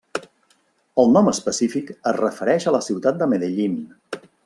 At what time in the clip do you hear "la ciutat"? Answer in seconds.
2.79-3.21